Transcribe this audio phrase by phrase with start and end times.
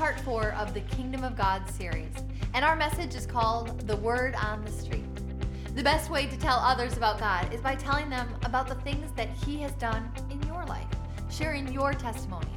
[0.00, 2.08] part four of the Kingdom of God series,
[2.54, 5.04] and our message is called The Word on the Street.
[5.74, 9.12] The best way to tell others about God is by telling them about the things
[9.16, 10.86] that He has done in your life,
[11.28, 12.48] sharing your testimony.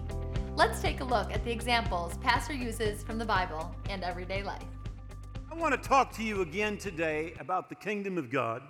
[0.55, 4.63] Let's take a look at the examples Pastor uses from the Bible and everyday life.
[5.51, 8.61] I want to talk to you again today about the kingdom of God.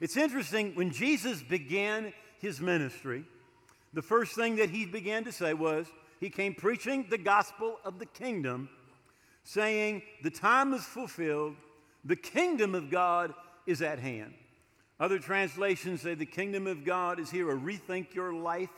[0.00, 3.24] It's interesting, when Jesus began his ministry,
[3.94, 5.88] the first thing that he began to say was,
[6.20, 8.68] he came preaching the gospel of the kingdom,
[9.44, 11.56] saying, The time is fulfilled,
[12.04, 13.34] the kingdom of God
[13.66, 14.34] is at hand.
[14.98, 18.70] Other translations say, The kingdom of God is here, or rethink your life.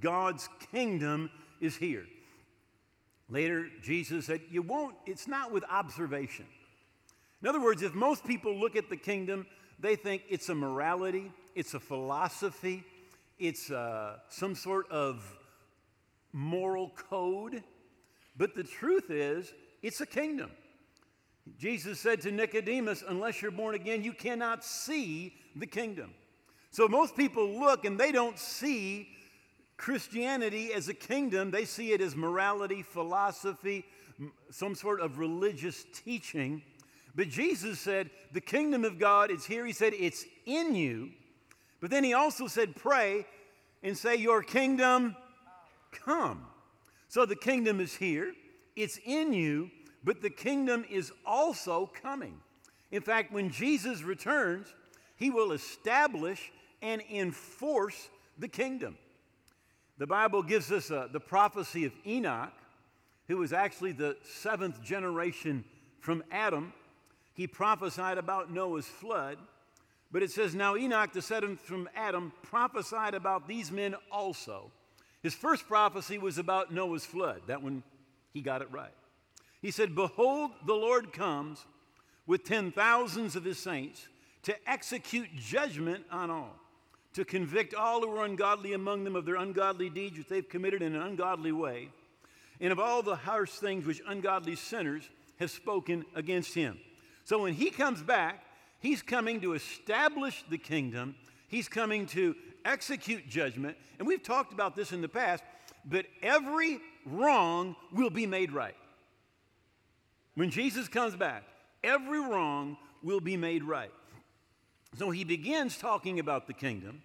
[0.00, 2.06] God's kingdom is here.
[3.28, 6.46] Later, Jesus said, You won't, it's not with observation.
[7.42, 9.46] In other words, if most people look at the kingdom,
[9.78, 12.82] they think it's a morality, it's a philosophy,
[13.38, 15.37] it's uh, some sort of
[16.32, 17.62] moral code.
[18.36, 20.50] But the truth is, it's a kingdom.
[21.58, 26.12] Jesus said to Nicodemus, Unless you're born again, you cannot see the kingdom.
[26.70, 29.08] So most people look and they don't see
[29.76, 33.86] Christianity as a kingdom, they see it as morality, philosophy,
[34.50, 36.62] some sort of religious teaching.
[37.14, 39.64] But Jesus said, The kingdom of God is here.
[39.64, 41.10] He said, It's in you.
[41.80, 43.24] But then he also said, Pray
[43.82, 45.16] and say, Your kingdom
[45.90, 46.46] come.
[47.08, 48.32] So the kingdom is here,
[48.76, 49.70] it's in you,
[50.04, 52.38] but the kingdom is also coming.
[52.90, 54.74] In fact, when Jesus returns,
[55.16, 58.96] he will establish and enforce the kingdom.
[59.98, 62.52] The Bible gives us uh, the prophecy of Enoch,
[63.26, 65.64] who was actually the seventh generation
[65.98, 66.72] from Adam.
[67.34, 69.38] He prophesied about Noah's flood.
[70.10, 74.70] But it says, Now Enoch, the seventh from Adam, prophesied about these men also.
[75.22, 77.42] His first prophecy was about Noah's flood.
[77.46, 77.82] That one,
[78.32, 78.92] he got it right.
[79.60, 81.64] He said, Behold, the Lord comes
[82.26, 84.06] with ten thousands of his saints
[84.42, 86.54] to execute judgment on all,
[87.14, 90.82] to convict all who are ungodly among them of their ungodly deeds which they've committed
[90.82, 91.88] in an ungodly way,
[92.60, 95.08] and of all the harsh things which ungodly sinners
[95.40, 96.78] have spoken against him.
[97.24, 98.44] So when he comes back,
[98.78, 101.16] he's coming to establish the kingdom,
[101.48, 103.76] he's coming to execute judgment.
[103.98, 105.42] And we've talked about this in the past,
[105.84, 108.76] but every wrong will be made right.
[110.34, 111.44] When Jesus comes back,
[111.82, 113.92] every wrong will be made right.
[114.96, 117.02] So he begins talking about the kingdom.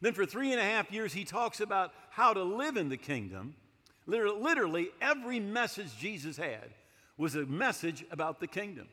[0.00, 2.96] Then, for three and a half years, he talks about how to live in the
[2.96, 3.54] kingdom.
[4.06, 6.70] Literally, every message Jesus had
[7.16, 8.88] was a message about the kingdom.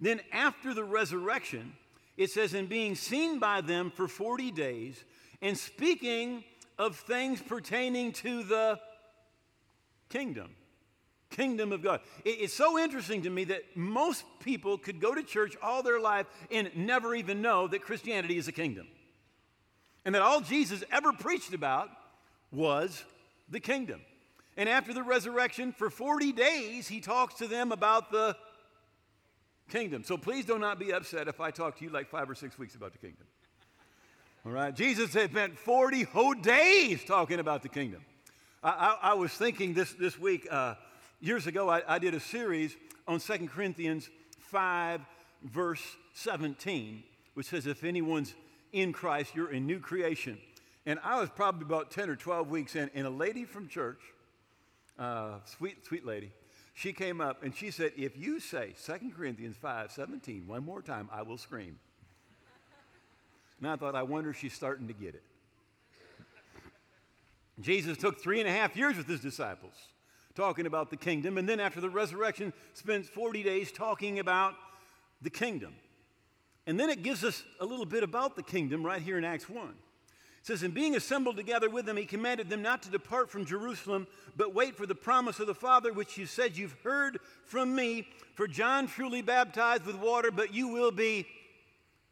[0.00, 1.72] Then, after the resurrection,
[2.16, 5.04] it says, in being seen by them for 40 days
[5.42, 6.44] and speaking
[6.78, 8.78] of things pertaining to the
[10.08, 10.50] kingdom
[11.30, 12.00] kingdom of God.
[12.24, 16.26] It's so interesting to me that most people could go to church all their life
[16.50, 18.86] and never even know that Christianity is a kingdom.
[20.04, 21.90] And that all Jesus ever preached about
[22.52, 23.04] was
[23.48, 24.00] the kingdom.
[24.56, 28.36] And after the resurrection, for 40 days, he talks to them about the
[29.68, 30.04] kingdom.
[30.04, 32.58] So please do not be upset if I talk to you like five or six
[32.58, 33.26] weeks about the kingdom.
[34.46, 34.72] All right?
[34.72, 38.04] Jesus had spent 40 whole days talking about the kingdom.
[38.62, 40.76] I, I, I was thinking this, this week, uh,
[41.20, 42.76] years ago, I, I did a series
[43.08, 44.08] on 2 Corinthians
[44.38, 45.00] 5,
[45.42, 45.82] verse
[46.14, 47.02] 17,
[47.34, 48.34] which says, If anyone's
[48.72, 50.38] in Christ, you're a new creation.
[50.86, 53.98] And I was probably about 10 or 12 weeks in, and a lady from church,
[54.96, 56.30] uh, sweet, sweet lady,
[56.72, 60.82] she came up and she said, If you say 2 Corinthians 5, 17 one more
[60.82, 61.80] time, I will scream.
[63.60, 65.22] And I thought, I wonder if she's starting to get it.
[67.60, 69.74] Jesus took three and a half years with his disciples
[70.34, 71.38] talking about the kingdom.
[71.38, 74.54] And then after the resurrection, spends 40 days talking about
[75.22, 75.74] the kingdom.
[76.66, 79.48] And then it gives us a little bit about the kingdom right here in Acts
[79.48, 79.66] 1.
[79.66, 79.74] It
[80.42, 84.06] says, And being assembled together with them, he commanded them not to depart from Jerusalem,
[84.36, 88.06] but wait for the promise of the Father, which you said you've heard from me.
[88.34, 91.26] For John truly baptized with water, but you will be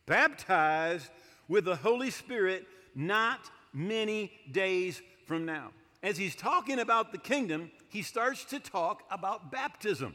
[0.06, 1.10] baptized
[1.48, 5.70] with the Holy Spirit not many days from now.
[6.02, 10.14] As he's talking about the kingdom, he starts to talk about baptism.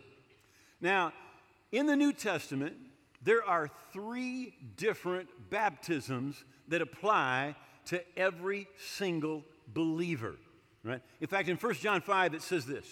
[0.81, 1.13] Now,
[1.71, 2.75] in the New Testament,
[3.21, 7.55] there are three different baptisms that apply
[7.85, 10.35] to every single believer.
[10.83, 11.01] Right?
[11.19, 12.85] In fact, in 1 John 5, it says this,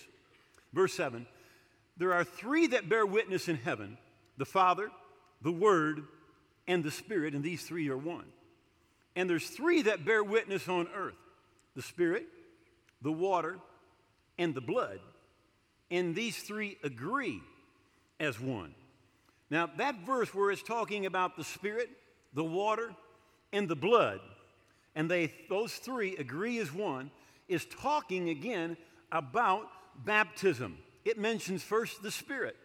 [0.73, 1.25] verse 7
[1.95, 3.97] There are three that bear witness in heaven
[4.37, 4.89] the Father,
[5.41, 6.03] the Word,
[6.67, 8.25] and the Spirit, and these three are one.
[9.15, 11.15] And there's three that bear witness on earth
[11.75, 12.27] the Spirit,
[13.01, 13.57] the water,
[14.37, 14.99] and the blood.
[15.89, 17.41] and these three agree
[18.19, 18.73] as one.
[19.49, 21.89] Now, that verse where it's talking about the Spirit,
[22.33, 22.93] the water,
[23.53, 24.19] and the blood,
[24.95, 27.11] and they, those three agree as one,
[27.47, 28.75] is talking again
[29.11, 29.67] about
[30.03, 30.77] baptism.
[31.05, 32.57] It mentions first the Spirit.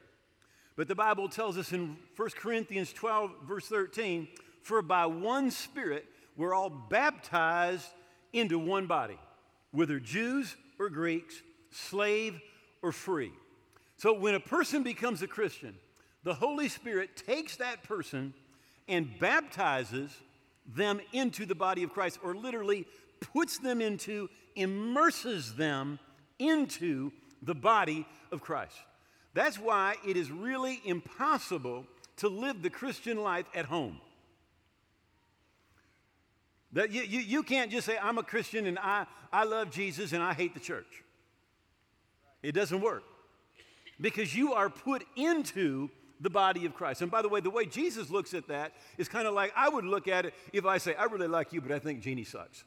[0.77, 4.29] But the Bible tells us in 1 Corinthians 12, verse 13,
[4.63, 7.89] for by one Spirit we're all baptized
[8.33, 9.19] into one body,
[9.71, 12.41] whether Jews or Greeks, slave
[12.81, 13.33] or free.
[13.97, 15.75] So when a person becomes a Christian,
[16.25, 18.33] the Holy Spirit takes that person
[18.89, 20.11] and baptizes
[20.67, 22.87] them into the body of Christ, or literally
[23.21, 25.99] puts them into, immerses them
[26.39, 28.77] into the body of Christ.
[29.35, 31.87] That's why it is really impossible
[32.17, 33.99] to live the Christian life at home.
[36.73, 40.13] That you, you, you can't just say, I'm a Christian and I, I love Jesus
[40.13, 41.03] and I hate the church.
[42.43, 43.05] It doesn't work
[44.01, 45.91] because you are put into
[46.21, 47.03] the body of Christ.
[47.03, 49.69] And by the way, the way Jesus looks at that is kind of like I
[49.69, 52.25] would look at it if I say, I really like you, but I think Jeannie
[52.25, 52.65] sucks.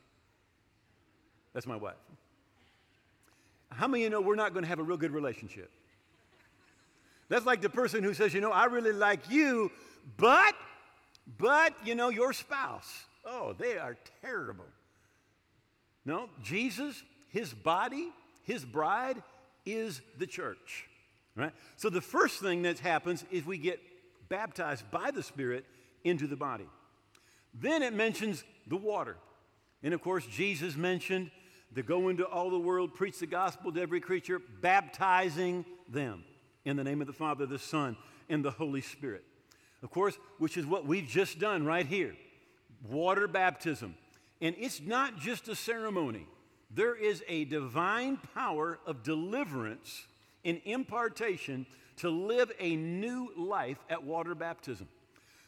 [1.54, 1.96] That's my wife.
[3.70, 5.72] How many of you know we're not going to have a real good relationship?
[7.30, 9.72] That's like the person who says, you know, I really like you,
[10.18, 10.56] but,
[11.38, 13.06] but, you know, your spouse.
[13.26, 14.66] Oh, they are terrible.
[16.06, 18.10] No, Jesus, his body,
[18.44, 19.22] his bride
[19.66, 20.88] is the church.
[21.36, 21.52] Right?
[21.78, 23.80] So the first thing that happens is we get
[24.30, 25.66] baptized by the Spirit
[26.04, 26.68] into the body.
[27.54, 29.18] Then it mentions the water.
[29.82, 31.32] And of course, Jesus mentioned
[31.74, 36.24] to go into all the world, preach the gospel to every creature, baptizing them
[36.66, 37.96] in the name of the Father, the Son,
[38.28, 39.24] and the Holy Spirit.
[39.84, 42.16] Of course, which is what we've just done right here
[42.90, 43.96] water baptism.
[44.42, 46.28] And it's not just a ceremony,
[46.70, 50.06] there is a divine power of deliverance
[50.44, 51.66] and impartation
[51.98, 54.88] to live a new life at water baptism.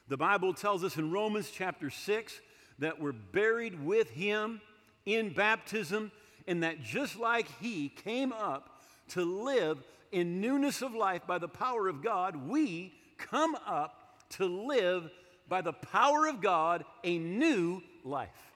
[0.07, 2.39] The Bible tells us in Romans chapter 6
[2.79, 4.61] that we're buried with him
[5.05, 6.11] in baptism,
[6.47, 11.47] and that just like he came up to live in newness of life by the
[11.47, 15.09] power of God, we come up to live
[15.47, 18.51] by the power of God a new life.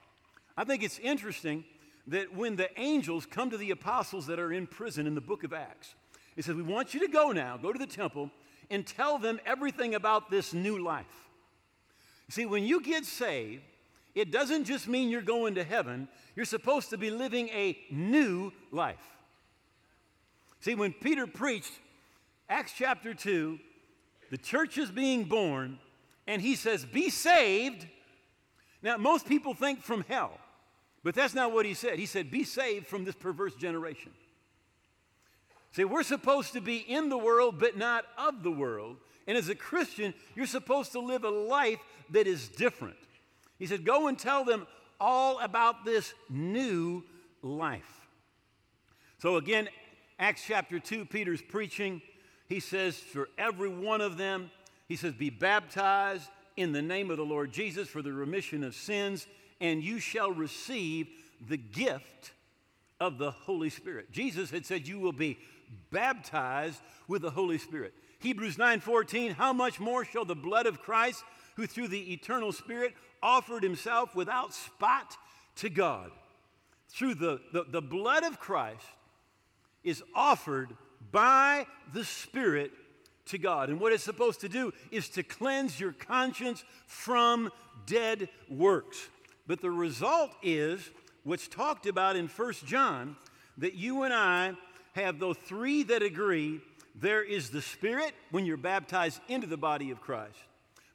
[0.56, 1.64] I think it's interesting
[2.08, 5.44] that when the angels come to the apostles that are in prison in the book
[5.44, 5.94] of Acts,
[6.36, 8.30] it says, We want you to go now, go to the temple,
[8.70, 11.28] and tell them everything about this new life.
[12.28, 13.62] See, when you get saved,
[14.14, 18.52] it doesn't just mean you're going to heaven, you're supposed to be living a new
[18.70, 19.11] life.
[20.62, 21.72] See, when Peter preached
[22.48, 23.58] Acts chapter 2,
[24.30, 25.78] the church is being born,
[26.28, 27.86] and he says, Be saved.
[28.80, 30.38] Now, most people think from hell,
[31.02, 31.98] but that's not what he said.
[31.98, 34.12] He said, Be saved from this perverse generation.
[35.72, 38.98] See, we're supposed to be in the world, but not of the world.
[39.26, 41.80] And as a Christian, you're supposed to live a life
[42.10, 42.96] that is different.
[43.58, 44.68] He said, Go and tell them
[45.00, 47.02] all about this new
[47.42, 48.06] life.
[49.18, 49.68] So, again,
[50.22, 52.00] Acts chapter 2, Peter's preaching.
[52.48, 54.52] He says, For every one of them,
[54.86, 58.76] he says, Be baptized in the name of the Lord Jesus for the remission of
[58.76, 59.26] sins,
[59.60, 61.08] and you shall receive
[61.48, 62.30] the gift
[63.00, 64.12] of the Holy Spirit.
[64.12, 65.40] Jesus had said, You will be
[65.90, 67.92] baptized with the Holy Spirit.
[68.20, 71.24] Hebrews 9:14, how much more shall the blood of Christ,
[71.56, 75.16] who through the eternal Spirit offered himself without spot
[75.56, 76.12] to God.
[76.90, 78.86] Through the, the, the blood of Christ
[79.84, 80.70] is offered
[81.10, 82.72] by the Spirit
[83.26, 83.68] to God.
[83.68, 87.50] And what it's supposed to do is to cleanse your conscience from
[87.86, 89.08] dead works.
[89.46, 90.90] But the result is
[91.24, 93.16] what's talked about in 1 John
[93.58, 94.54] that you and I
[94.94, 96.60] have those three that agree
[96.94, 100.36] there is the Spirit when you're baptized into the body of Christ,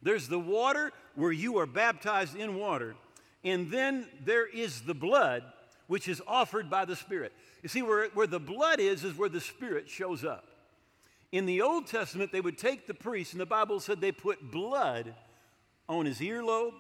[0.02, 2.96] there's the water where you are baptized in water,
[3.44, 5.44] and then there is the blood
[5.88, 7.34] which is offered by the Spirit.
[7.64, 10.46] You see, where, where the blood is, is where the Spirit shows up.
[11.32, 14.52] In the Old Testament, they would take the priest, and the Bible said they put
[14.52, 15.14] blood
[15.90, 16.74] on his earlobe,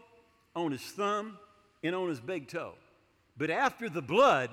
[0.55, 1.37] on his thumb,
[1.83, 2.73] and on his big toe.
[3.37, 4.49] But after the blood,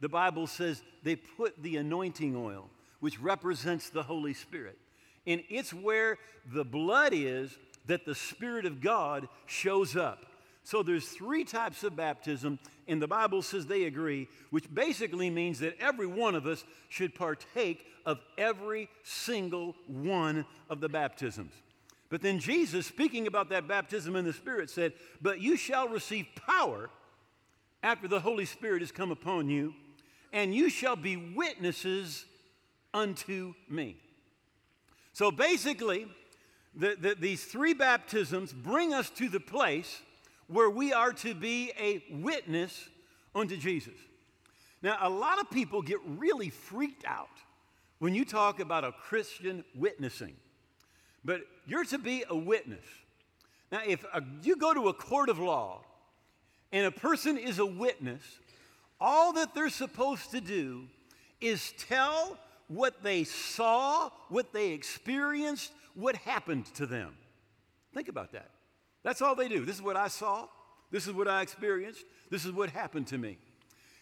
[0.00, 2.70] the Bible says they put the anointing oil,
[3.00, 4.78] which represents the Holy Spirit.
[5.26, 6.18] And it's where
[6.52, 7.56] the blood is
[7.86, 10.26] that the Spirit of God shows up.
[10.62, 15.58] So there's three types of baptism, and the Bible says they agree, which basically means
[15.60, 21.52] that every one of us should partake of every single one of the baptisms.
[22.10, 26.26] But then Jesus, speaking about that baptism in the Spirit, said, But you shall receive
[26.46, 26.90] power
[27.82, 29.74] after the Holy Spirit has come upon you,
[30.32, 32.24] and you shall be witnesses
[32.92, 33.96] unto me.
[35.12, 36.06] So basically,
[36.74, 40.02] the, the, these three baptisms bring us to the place
[40.48, 42.88] where we are to be a witness
[43.34, 43.94] unto Jesus.
[44.82, 47.28] Now, a lot of people get really freaked out
[47.98, 50.34] when you talk about a Christian witnessing,
[51.24, 52.84] but you're to be a witness.
[53.72, 55.80] Now, if a, you go to a court of law
[56.70, 58.22] and a person is a witness,
[59.00, 60.84] all that they're supposed to do
[61.40, 67.16] is tell what they saw, what they experienced, what happened to them.
[67.94, 68.50] Think about that.
[69.04, 69.64] That's all they do.
[69.64, 70.48] This is what I saw.
[70.90, 72.04] This is what I experienced.
[72.30, 73.38] This is what happened to me.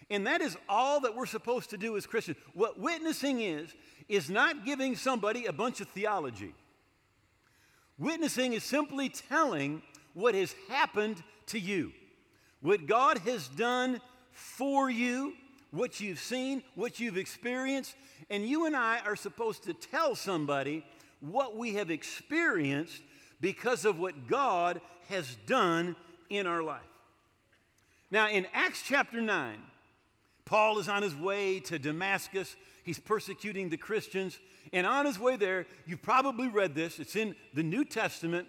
[0.09, 2.39] And that is all that we're supposed to do as Christians.
[2.55, 3.75] What witnessing is,
[4.09, 6.55] is not giving somebody a bunch of theology.
[7.99, 9.83] Witnessing is simply telling
[10.15, 11.93] what has happened to you,
[12.61, 14.01] what God has done
[14.33, 15.35] for you,
[15.71, 17.95] what you've seen, what you've experienced.
[18.31, 20.85] And you and I are supposed to tell somebody
[21.21, 23.01] what we have experienced
[23.43, 24.81] because of what God
[25.11, 25.97] has done
[26.31, 26.81] in our life.
[28.11, 29.59] Now, in Acts chapter 9,
[30.47, 32.57] Paul is on his way to Damascus.
[32.85, 34.39] He's persecuting the Christians.
[34.73, 36.99] And on his way there, you've probably read this.
[36.99, 38.47] It's in the New Testament,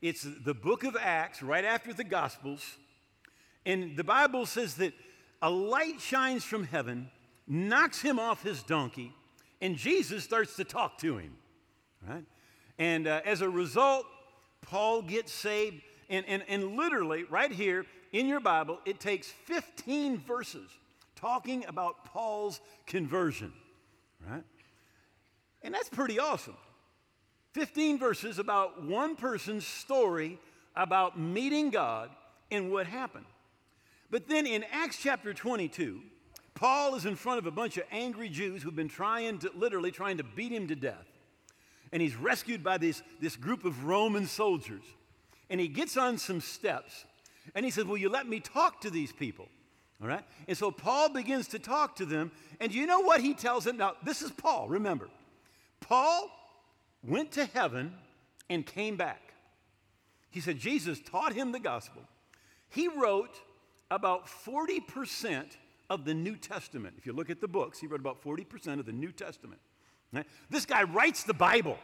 [0.00, 2.76] it's the book of Acts, right after the Gospels.
[3.66, 4.92] And the Bible says that
[5.42, 7.10] a light shines from heaven,
[7.48, 9.12] knocks him off his donkey,
[9.60, 11.36] and Jesus starts to talk to him.
[12.06, 12.24] Right?
[12.78, 14.06] And uh, as a result,
[14.62, 15.82] Paul gets saved.
[16.10, 20.68] And, and, and literally, right here in your Bible, it takes 15 verses
[21.16, 23.52] talking about Paul's conversion.
[24.26, 24.44] Right?
[25.62, 26.56] And that's pretty awesome.
[27.52, 30.38] 15 verses about one person's story
[30.76, 32.10] about meeting God
[32.50, 33.26] and what happened.
[34.10, 36.00] But then in Acts chapter 22,
[36.54, 39.90] Paul is in front of a bunch of angry Jews who've been trying to, literally
[39.90, 41.06] trying to beat him to death.
[41.92, 44.82] And he's rescued by this, this group of Roman soldiers.
[45.50, 47.04] And he gets on some steps
[47.54, 49.48] and he says, Will you let me talk to these people?
[50.00, 50.24] All right?
[50.46, 52.30] And so Paul begins to talk to them.
[52.60, 53.76] And you know what he tells them?
[53.76, 55.08] Now, this is Paul, remember.
[55.80, 56.30] Paul
[57.02, 57.94] went to heaven
[58.50, 59.32] and came back.
[60.30, 62.02] He said Jesus taught him the gospel.
[62.68, 63.40] He wrote
[63.90, 65.46] about 40%
[65.90, 66.94] of the New Testament.
[66.98, 69.60] If you look at the books, he wrote about 40% of the New Testament.
[70.50, 71.78] This guy writes the Bible.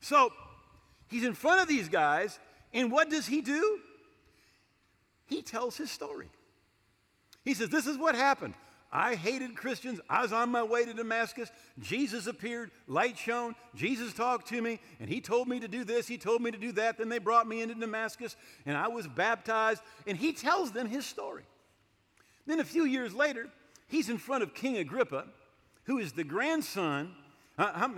[0.00, 0.32] So
[1.08, 2.38] he's in front of these guys,
[2.72, 3.78] and what does he do?
[5.26, 6.28] He tells his story.
[7.44, 8.54] He says, This is what happened.
[8.94, 10.00] I hated Christians.
[10.10, 11.50] I was on my way to Damascus.
[11.80, 13.54] Jesus appeared, light shone.
[13.74, 16.06] Jesus talked to me, and he told me to do this.
[16.06, 16.98] He told me to do that.
[16.98, 19.80] Then they brought me into Damascus, and I was baptized.
[20.06, 21.44] And he tells them his story.
[22.46, 23.48] Then a few years later,
[23.88, 25.24] he's in front of King Agrippa,
[25.84, 27.14] who is the grandson.
[27.58, 27.88] Uh,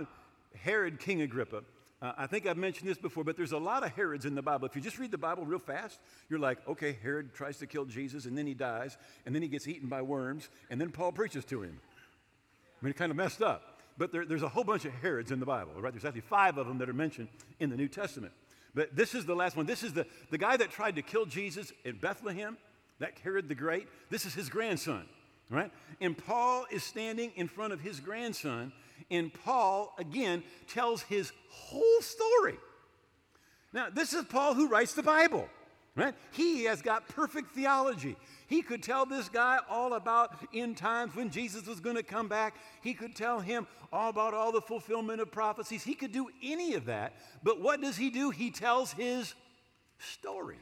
[0.55, 1.63] Herod King Agrippa
[2.01, 4.41] uh, I think I've mentioned this before, but there's a lot of Herods in the
[4.41, 4.67] Bible.
[4.67, 5.99] If you just read the Bible real fast,
[6.29, 9.47] you're like, okay, Herod tries to kill Jesus, and then he dies, and then he
[9.47, 11.79] gets eaten by worms, and then Paul preaches to him.
[12.81, 13.79] I mean, it kind of messed up.
[13.97, 15.93] But there, there's a whole bunch of Herods in the Bible, right?
[15.93, 18.33] There's actually five of them that are mentioned in the New Testament.
[18.75, 19.65] But this is the last one.
[19.65, 22.57] This is the, the guy that tried to kill Jesus in Bethlehem,
[22.99, 23.87] that Herod the Great.
[24.09, 25.05] This is his grandson,
[25.49, 25.71] right?
[26.01, 28.71] And Paul is standing in front of his grandson
[29.11, 32.55] and Paul, again, tells his whole story.
[33.73, 35.47] Now, this is Paul who writes the Bible,
[35.95, 36.15] right?
[36.31, 38.15] He has got perfect theology.
[38.47, 42.27] He could tell this guy all about in times when Jesus was going to come
[42.27, 42.55] back.
[42.81, 45.83] He could tell him all about all the fulfillment of prophecies.
[45.83, 47.13] He could do any of that.
[47.43, 48.29] But what does he do?
[48.29, 49.33] He tells his
[49.99, 50.59] story.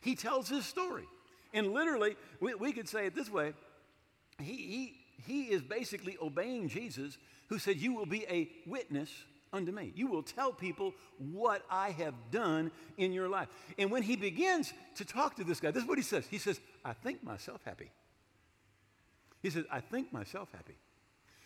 [0.00, 1.04] He tells his story.
[1.52, 3.52] And literally, we, we could say it this way
[4.40, 7.18] he, he, he is basically obeying Jesus
[7.48, 9.10] who said, You will be a witness
[9.52, 9.92] unto me.
[9.94, 13.48] You will tell people what I have done in your life.
[13.78, 16.26] And when he begins to talk to this guy, this is what he says.
[16.26, 17.90] He says, I think myself happy.
[19.42, 20.76] He says, I think myself happy.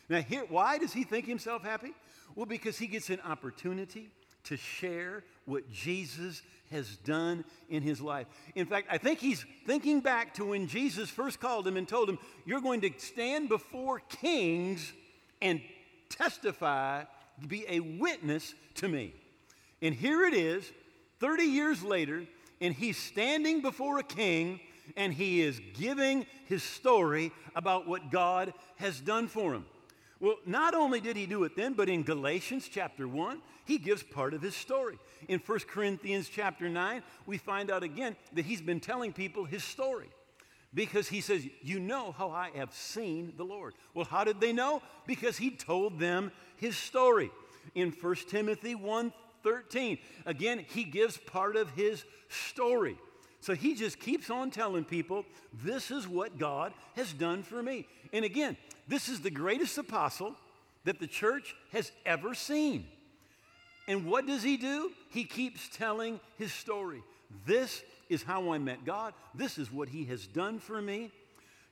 [0.09, 1.93] Now, here, why does he think himself happy?
[2.35, 4.11] Well, because he gets an opportunity
[4.45, 8.27] to share what Jesus has done in his life.
[8.55, 12.09] In fact, I think he's thinking back to when Jesus first called him and told
[12.09, 14.93] him, You're going to stand before kings
[15.41, 15.61] and
[16.09, 17.05] testify,
[17.47, 19.15] be a witness to me.
[19.81, 20.71] And here it is,
[21.21, 22.25] 30 years later,
[22.61, 24.61] and he's standing before a king
[24.97, 29.65] and he is giving his story about what God has done for him.
[30.23, 34.05] Well, not only did he do it then, but in Galatians chapter 1, he gives
[34.05, 34.97] part of his story.
[35.27, 39.65] In 1 Corinthians chapter 9, we find out again that he's been telling people his
[39.65, 40.09] story.
[40.73, 43.75] Because he says, You know how I have seen the Lord.
[43.95, 44.81] Well, how did they know?
[45.09, 47.33] Because he told them his story.
[47.75, 49.13] In 1 Timothy 1
[49.43, 52.97] 13, again, he gives part of his story.
[53.43, 55.27] So he just keeps on telling people,
[55.63, 57.87] This is what God has done for me.
[58.13, 58.57] And again,
[58.89, 60.35] this is the greatest apostle
[60.85, 62.87] that the church has ever seen.
[63.89, 64.93] And what does he do?
[65.11, 67.03] He keeps telling his story.
[67.45, 69.15] This is how I met God.
[69.35, 71.11] This is what He has done for me.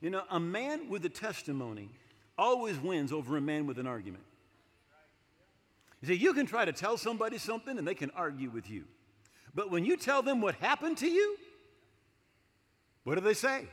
[0.01, 1.89] You know, a man with a testimony
[2.37, 4.23] always wins over a man with an argument.
[6.01, 8.85] You see, you can try to tell somebody something and they can argue with you.
[9.53, 11.37] But when you tell them what happened to you,
[13.03, 13.65] what do they say?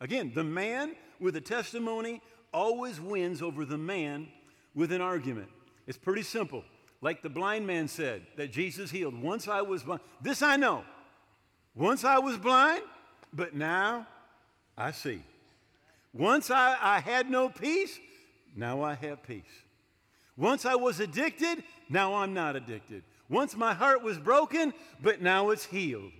[0.00, 2.22] Again, the man with a testimony
[2.52, 4.28] always wins over the man
[4.74, 5.48] with an argument.
[5.86, 6.64] It's pretty simple.
[7.02, 9.20] Like the blind man said that Jesus healed.
[9.20, 10.00] Once I was blind.
[10.20, 10.84] This I know.
[11.74, 12.82] Once I was blind,
[13.32, 14.06] but now
[14.76, 15.22] I see.
[16.12, 17.98] Once I, I had no peace,
[18.56, 19.44] now I have peace.
[20.36, 23.02] Once I was addicted, now I'm not addicted.
[23.28, 24.72] Once my heart was broken,
[25.02, 26.10] but now it's healed.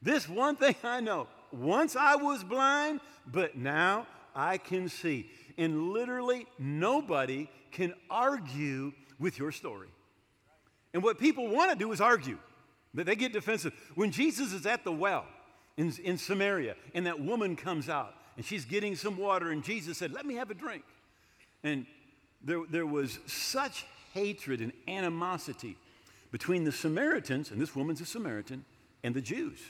[0.00, 5.30] This one thing I know once I was blind, but now I can see.
[5.58, 9.88] And literally, nobody can argue with your story.
[10.94, 12.38] And what people want to do is argue.
[12.94, 13.72] They get defensive.
[13.94, 15.24] When Jesus is at the well
[15.76, 19.98] in, in Samaria and that woman comes out and she's getting some water, and Jesus
[19.98, 20.84] said, Let me have a drink.
[21.62, 21.86] And
[22.42, 25.76] there, there was such hatred and animosity
[26.30, 28.64] between the Samaritans, and this woman's a Samaritan,
[29.04, 29.60] and the Jews,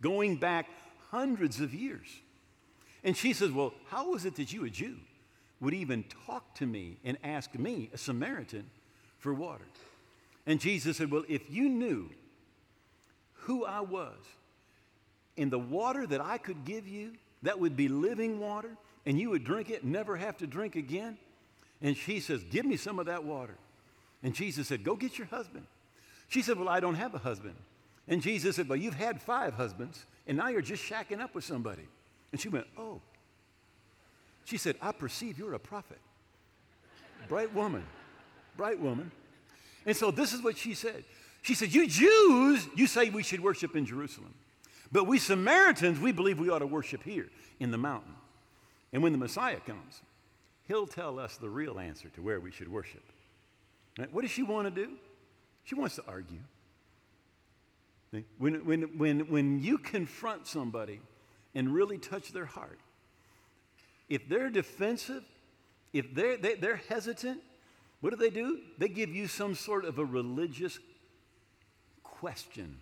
[0.00, 0.66] going back
[1.12, 2.08] hundreds of years.
[3.04, 4.96] And she says, Well, how is it that you, a Jew,
[5.60, 8.68] would even talk to me and ask me, a Samaritan,
[9.18, 9.64] for water?
[10.46, 12.10] And Jesus said, Well, if you knew
[13.34, 14.18] who I was
[15.36, 18.70] and the water that I could give you, that would be living water,
[19.04, 21.18] and you would drink it and never have to drink again.
[21.80, 23.56] And she says, Give me some of that water.
[24.22, 25.66] And Jesus said, Go get your husband.
[26.28, 27.56] She said, Well, I don't have a husband.
[28.08, 31.44] And Jesus said, Well, you've had five husbands, and now you're just shacking up with
[31.44, 31.86] somebody.
[32.30, 33.00] And she went, Oh.
[34.44, 36.00] She said, I perceive you're a prophet.
[37.28, 37.84] Bright woman,
[38.56, 39.10] bright woman.
[39.86, 41.04] And so this is what she said.
[41.42, 44.34] She said, You Jews, you say we should worship in Jerusalem.
[44.90, 47.28] But we Samaritans, we believe we ought to worship here
[47.60, 48.14] in the mountain.
[48.92, 50.02] And when the Messiah comes,
[50.68, 53.02] he'll tell us the real answer to where we should worship.
[53.98, 54.12] Right?
[54.12, 54.92] What does she want to do?
[55.64, 56.40] She wants to argue.
[58.38, 61.00] When, when, when, when you confront somebody
[61.54, 62.78] and really touch their heart,
[64.08, 65.24] if they're defensive,
[65.92, 67.40] if they're, they, they are hesitant,
[68.00, 68.58] what do they do?
[68.78, 70.78] They give you some sort of a religious
[72.02, 72.78] question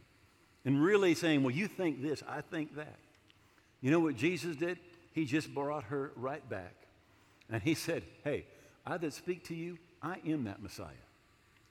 [0.65, 2.97] and really saying, Well, you think this, I think that.
[3.81, 4.79] You know what Jesus did?
[5.13, 6.75] He just brought her right back.
[7.51, 8.47] And he said, Hey,
[8.87, 10.89] I that speak to you, I am that Messiah.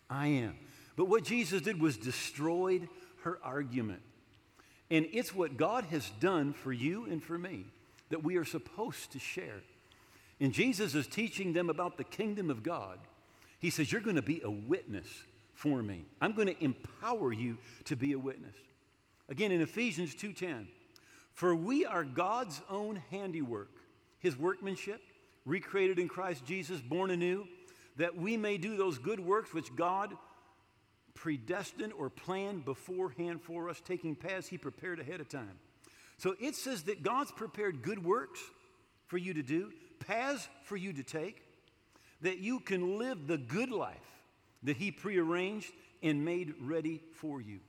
[0.09, 0.55] I am.
[0.95, 2.87] But what Jesus did was destroyed
[3.23, 4.01] her argument.
[4.91, 7.65] And it's what God has done for you and for me
[8.09, 9.61] that we are supposed to share.
[10.39, 12.97] And Jesus is teaching them about the kingdom of God.
[13.59, 15.07] He says, You're going to be a witness
[15.53, 16.05] for me.
[16.21, 18.55] I'm going to empower you to be a witness.
[19.27, 20.67] Again, in Ephesians 2:10,
[21.33, 23.69] for we are God's own handiwork,
[24.19, 25.01] his workmanship,
[25.45, 27.45] recreated in Christ Jesus, born anew,
[27.97, 30.15] that we may do those good works which God
[31.15, 35.59] predestined or planned beforehand for us, taking paths he prepared ahead of time.
[36.17, 38.39] So it says that God's prepared good works
[39.07, 41.41] for you to do, paths for you to take,
[42.21, 43.95] that you can live the good life
[44.63, 45.71] that He prearranged
[46.03, 47.59] and made ready for you.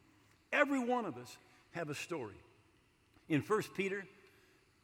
[0.52, 1.36] Every one of us
[1.72, 2.34] have a story.
[3.28, 4.04] In 1 Peter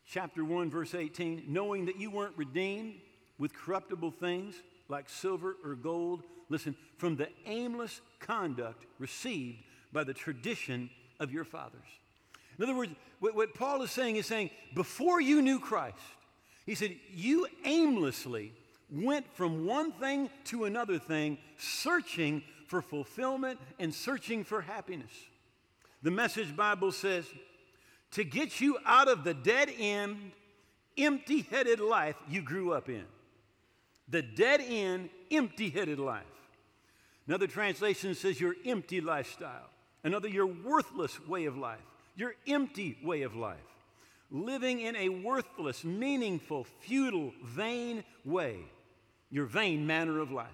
[0.06, 2.94] chapter 1 verse 18, knowing that you weren't redeemed
[3.38, 4.54] with corruptible things
[4.88, 9.58] like silver or gold, listen, from the aimless conduct received
[9.92, 11.86] by the tradition of your fathers.
[12.58, 15.96] In other words, what, what Paul is saying is saying, before you knew Christ,
[16.64, 18.52] he said, you aimlessly
[18.90, 25.12] went from one thing to another thing, searching for fulfillment and searching for happiness.
[26.02, 27.24] The Message Bible says,
[28.12, 30.32] to get you out of the dead end,
[30.96, 33.04] empty headed life you grew up in.
[34.08, 36.24] The dead end, empty headed life.
[37.26, 39.70] Another translation says your empty lifestyle.
[40.04, 41.80] Another, your worthless way of life,
[42.14, 43.58] your empty way of life.
[44.30, 48.58] Living in a worthless, meaningful, futile, vain way
[49.30, 50.46] your vain manner of life.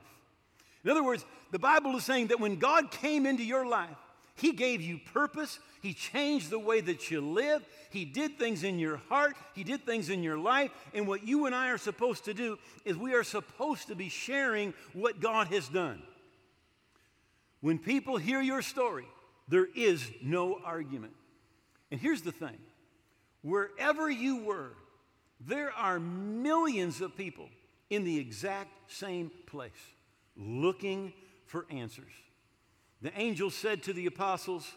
[0.85, 3.97] In other words, the Bible is saying that when God came into your life,
[4.35, 5.59] He gave you purpose.
[5.83, 7.65] He changed the way that you live.
[7.91, 9.37] He did things in your heart.
[9.55, 10.71] He did things in your life.
[10.95, 14.09] And what you and I are supposed to do is we are supposed to be
[14.09, 16.03] sharing what God has done.
[17.63, 19.07] When people hear your story,
[19.49, 21.15] there is no argument.
[21.91, 22.59] And here's the thing
[23.43, 24.73] wherever you were,
[25.41, 27.49] there are millions of people
[27.89, 29.71] in the exact same place
[30.37, 31.13] looking
[31.47, 32.13] for answers.
[33.01, 34.71] The angel said to the apostles,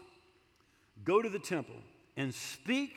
[1.04, 1.76] Go to the temple
[2.16, 2.92] and speak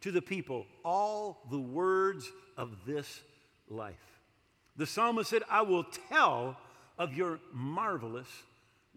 [0.00, 3.20] to the people all the words of this
[3.68, 3.94] life.
[4.76, 6.56] The psalmist said, I will tell
[6.98, 8.28] of your marvelous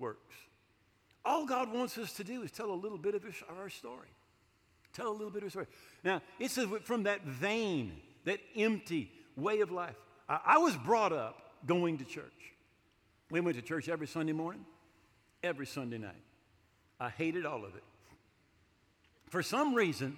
[0.02, 0.36] works.
[1.24, 3.24] All God wants us to do is tell a little bit of
[3.58, 4.10] our story.
[4.92, 5.68] Tell a little bit of our story.
[6.04, 7.94] Now, it says from that vain,
[8.26, 9.96] that empty way of life.
[10.28, 12.24] I, was brought up going to church.
[13.30, 14.66] We went to church every Sunday morning,
[15.44, 16.24] every Sunday night.
[17.00, 17.84] I hated all of it.
[19.30, 20.18] For some reason,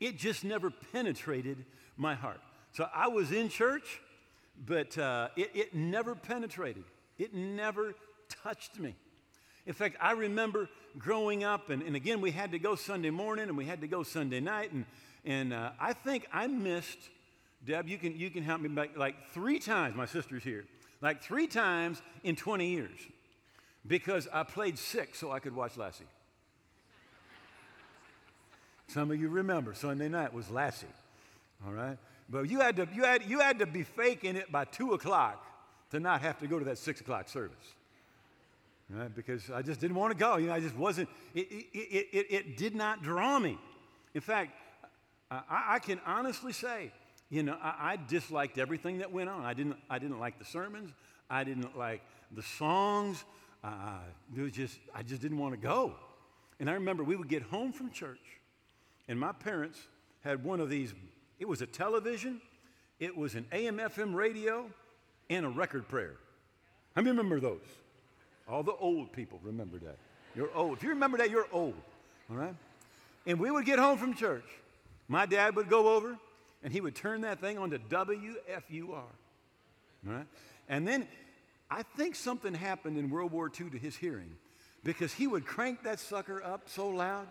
[0.00, 1.64] it just never penetrated
[1.96, 2.40] my heart.
[2.72, 4.00] So I was in church,
[4.66, 6.84] but uh, it, it never penetrated.
[7.18, 7.94] It never
[8.42, 8.96] touched me.
[9.66, 13.48] In fact, I remember growing up, and, and again, we had to go Sunday morning
[13.48, 14.84] and we had to go Sunday night, and,
[15.24, 16.98] and uh, I think I missed,
[17.64, 20.64] Deb, you can, you can help me back, like three times, my sister's here,
[21.00, 22.98] like three times in 20 years
[23.86, 26.04] because I played sick so I could watch Lassie.
[28.88, 30.86] Some of you remember Sunday night was Lassie,
[31.64, 31.98] all right?
[32.28, 35.46] But you had to, you had, you had to be faking it by 2 o'clock
[35.90, 37.74] to not have to go to that 6 o'clock service
[38.92, 39.14] right?
[39.14, 40.36] because I just didn't want to go.
[40.36, 43.58] You know, I just wasn't, it, it, it, it did not draw me.
[44.14, 44.52] In fact,
[45.30, 46.92] I, I can honestly say,
[47.30, 49.44] you know, I, I, disliked everything that went on.
[49.44, 50.92] I didn't, I didn't like the sermons.
[51.30, 53.24] I didn't like the songs.
[53.64, 53.98] Uh,
[54.36, 55.94] it was just, I just didn't want to go.
[56.60, 58.40] And I remember we would get home from church,
[59.08, 59.80] and my parents
[60.20, 60.94] had one of these.
[61.38, 62.40] It was a television,
[63.00, 64.66] it was an AM FM radio,
[65.30, 66.16] and a record player.
[66.94, 67.60] I remember those.
[68.48, 69.96] All the old people remember that.
[70.34, 70.78] You're old.
[70.78, 71.74] If you remember that, you're old.
[72.30, 72.54] All right?
[73.26, 74.44] And we would get home from church.
[75.08, 76.18] My dad would go over
[76.62, 78.90] and he would turn that thing on to WFUR.
[78.90, 79.06] All
[80.04, 80.26] right?
[80.68, 81.06] And then
[81.70, 84.36] I think something happened in World War II to his hearing
[84.84, 87.26] because he would crank that sucker up so loud.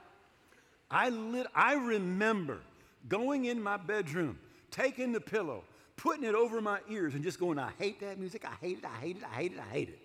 [0.90, 2.60] I, lit, I remember
[3.08, 5.64] going in my bedroom, taking the pillow,
[5.96, 8.46] putting it over my ears, and just going, I hate that music.
[8.46, 8.86] I hate it.
[8.86, 9.24] I hate it.
[9.24, 9.60] I hate it.
[9.60, 10.00] I hate it.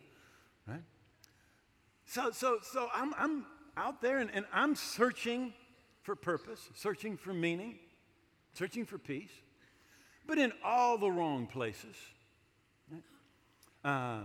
[2.06, 3.44] So, so, so I'm, I'm
[3.76, 5.52] out there and, and I'm searching
[6.02, 7.78] for purpose, searching for meaning,
[8.54, 9.32] searching for peace,
[10.26, 11.96] but in all the wrong places.
[13.84, 14.20] Uh,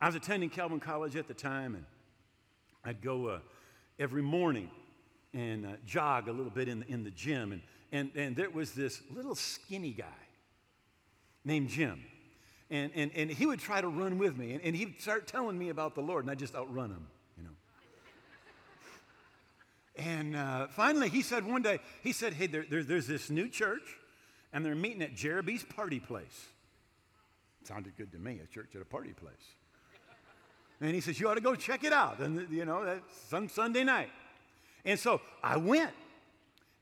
[0.00, 1.84] I was attending Calvin College at the time, and
[2.84, 3.38] I'd go uh,
[3.98, 4.70] every morning
[5.34, 7.52] and uh, jog a little bit in the, in the gym.
[7.52, 7.62] And,
[7.92, 10.04] and, and there was this little skinny guy
[11.44, 12.02] named Jim.
[12.70, 15.58] And, and, and he would try to run with me, and, and he'd start telling
[15.58, 17.06] me about the Lord, and I'd just outrun him.
[19.98, 23.48] And uh, finally, he said one day, he said, Hey, there, there, there's this new
[23.48, 23.96] church,
[24.52, 26.46] and they're meeting at Jereby's party place.
[27.64, 29.34] Sounded good to me, a church at a party place.
[30.80, 32.18] And he says, You ought to go check it out.
[32.18, 34.10] And, you know, that's some Sunday night.
[34.84, 35.92] And so I went.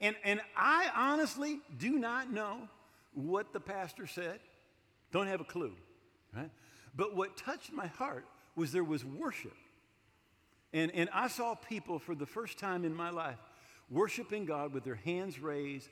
[0.01, 2.69] And, and I honestly do not know
[3.15, 4.41] what the pastor said.
[5.13, 5.73] Don't have a clue,
[6.37, 6.51] right?
[6.97, 9.55] But what touched my heart was there was worship.
[10.75, 13.39] And, and I saw people for the first time in my life
[13.89, 15.89] worshiping God with their hands raised,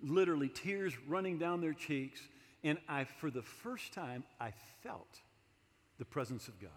[0.00, 2.20] literally tears running down their cheeks.
[2.62, 4.52] And I, for the first time, I
[4.84, 5.20] felt
[5.98, 6.70] the presence of God.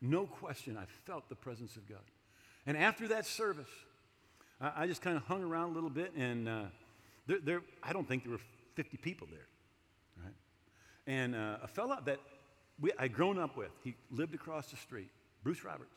[0.00, 2.02] No question, I felt the presence of God.
[2.66, 3.70] And after that service,
[4.60, 6.62] I, I just kind of hung around a little bit, and uh,
[7.28, 8.40] there, there, I don't think there were
[8.74, 9.46] 50 people there.
[10.24, 10.34] Right?
[11.06, 12.18] And uh, a fella that
[12.80, 15.10] we, I'd grown up with, he lived across the street,
[15.44, 15.92] Bruce Roberts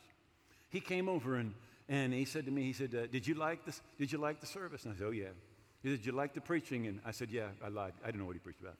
[0.72, 1.52] he came over and,
[1.88, 4.40] and he said to me, he said, uh, did, you like this, did you like
[4.40, 4.84] the service?
[4.84, 5.26] And I said, oh, yeah.
[5.82, 6.86] He said, did you like the preaching?
[6.86, 7.92] And I said, yeah, I lied.
[8.02, 8.76] I didn't know what he preached about.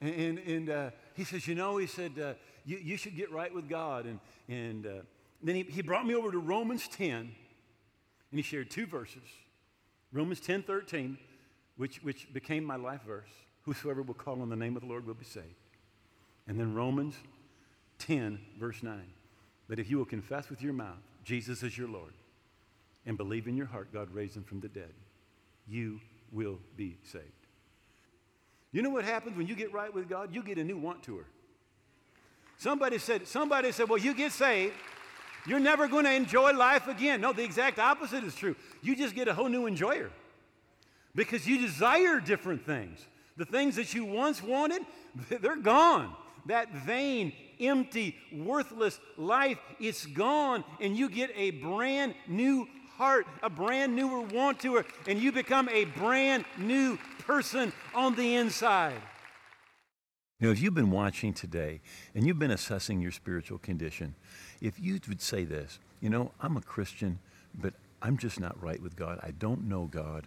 [0.00, 3.52] And, and, uh, he says, you know, he said, uh, you, you should get right
[3.52, 4.06] with God.
[4.06, 4.90] And, and uh,
[5.42, 7.34] then he, he brought me over to Romans 10, and
[8.30, 9.22] he shared two verses.
[10.12, 11.18] Romans 10, 13,
[11.76, 13.30] which, which became my life verse.
[13.62, 15.46] Whosoever will call on the name of the Lord will be saved.
[16.46, 17.14] And then Romans
[17.98, 19.02] 10, verse 9.
[19.72, 22.12] But if you will confess with your mouth Jesus is your Lord
[23.06, 24.92] and believe in your heart God raised him from the dead,
[25.66, 25.98] you
[26.30, 27.24] will be saved.
[28.70, 30.34] You know what happens when you get right with God?
[30.34, 31.24] You get a new want tour.
[32.58, 34.74] Somebody said, somebody said, well, you get saved,
[35.46, 37.22] You're never going to enjoy life again.
[37.22, 38.54] No, the exact opposite is true.
[38.82, 40.10] You just get a whole new enjoyer
[41.14, 43.06] because you desire different things.
[43.38, 44.82] The things that you once wanted,
[45.30, 46.14] they're gone.
[46.46, 53.50] That vain, empty, worthless life, it's gone, and you get a brand new heart, a
[53.50, 59.00] brand newer want to her, and you become a brand new person on the inside.
[60.40, 61.80] You know, if you've been watching today
[62.16, 64.16] and you've been assessing your spiritual condition,
[64.60, 67.20] if you would say this, you know, I'm a Christian,
[67.54, 69.20] but I'm just not right with God.
[69.22, 70.26] I don't know God.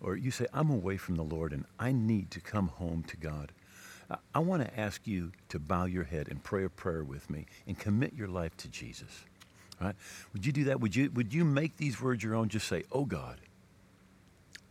[0.00, 3.16] Or you say, I'm away from the Lord and I need to come home to
[3.16, 3.52] God.
[4.34, 7.46] I want to ask you to bow your head and pray a prayer with me
[7.66, 9.24] and commit your life to Jesus.
[9.80, 9.94] Right?
[10.32, 10.80] Would you do that?
[10.80, 12.48] Would you, would you make these words your own?
[12.48, 13.38] Just say, Oh God,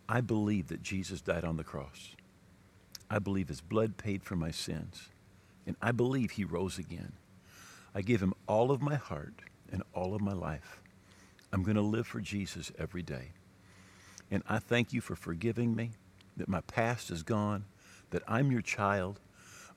[0.08, 2.16] I believe that Jesus died on the cross.
[3.10, 5.10] I believe his blood paid for my sins.
[5.66, 7.14] And I believe he rose again.
[7.94, 9.34] I give him all of my heart
[9.72, 10.82] and all of my life.
[11.52, 13.32] I'm going to live for Jesus every day.
[14.30, 15.92] And I thank you for forgiving me,
[16.38, 17.66] that my past is gone,
[18.12, 19.20] that I'm your child,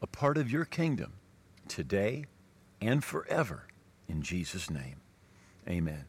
[0.05, 1.15] a part of your kingdom,
[1.67, 2.27] today
[2.79, 3.67] and forever.
[4.07, 4.97] In Jesus' name,
[5.67, 6.05] amen.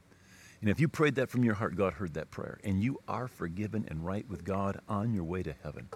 [0.59, 3.29] And if you prayed that from your heart, God heard that prayer, and you are
[3.29, 5.87] forgiven and right with God on your way to heaven.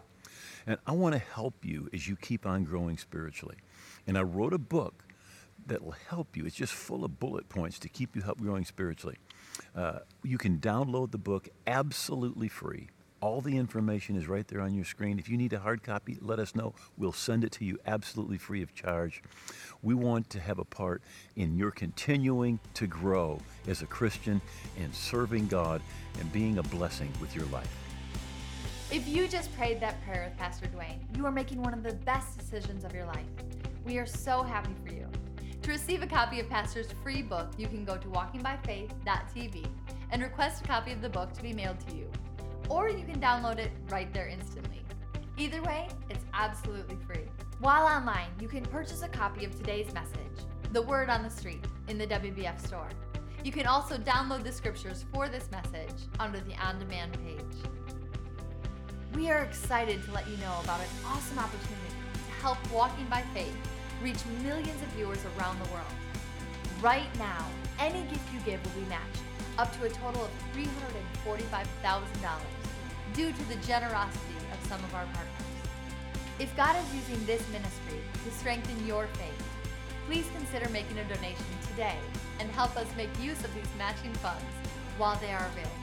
[0.66, 3.58] And I want to help you as you keep on growing spiritually.
[4.08, 5.04] And I wrote a book
[5.68, 6.46] that will help you.
[6.46, 9.18] It's just full of bullet points to keep you help growing spiritually.
[9.76, 12.88] Uh, you can download the book absolutely free.
[13.22, 15.20] All the information is right there on your screen.
[15.20, 16.74] If you need a hard copy, let us know.
[16.98, 19.22] We'll send it to you absolutely free of charge.
[19.82, 21.02] We want to have a part
[21.36, 24.42] in your continuing to grow as a Christian
[24.80, 25.82] and serving God
[26.18, 27.70] and being a blessing with your life.
[28.90, 31.94] If you just prayed that prayer with Pastor Duane, you are making one of the
[31.94, 33.28] best decisions of your life.
[33.86, 35.08] We are so happy for you.
[35.64, 39.66] To receive a copy of Pastor's free book, you can go to walkingbyfaith.tv
[40.12, 42.10] and request a copy of the book to be mailed to you.
[42.70, 44.84] Or you can download it right there instantly.
[45.38, 47.26] Either way, it's absolutely free.
[47.60, 51.66] While online, you can purchase a copy of today's message, The Word on the Street,
[51.88, 52.90] in the WBF store.
[53.44, 57.72] You can also download the scriptures for this message under the on demand page.
[59.16, 63.24] We are excited to let you know about an awesome opportunity to help Walking by
[63.34, 63.56] Faith
[64.04, 65.88] reach millions of viewers around the world.
[66.82, 67.46] Right now,
[67.80, 69.24] any gift you give will be matched
[69.60, 71.60] up to a total of $345,000
[73.14, 75.50] due to the generosity of some of our partners.
[76.40, 79.44] If God is using this ministry to strengthen your faith,
[80.08, 81.98] please consider making a donation today
[82.40, 84.46] and help us make use of these matching funds
[84.98, 85.76] while they are available.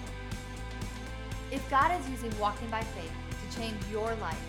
[1.52, 4.40] If God is using Walking by Faith to change your life,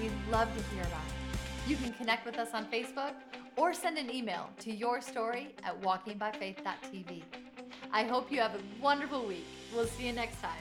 [0.00, 1.68] we'd love to hear about it.
[1.68, 3.14] You can connect with us on Facebook
[3.56, 7.22] or send an email to your story at walkingbyfaith.tv.
[7.92, 9.46] I hope you have a wonderful week.
[9.74, 10.52] We'll see you next time.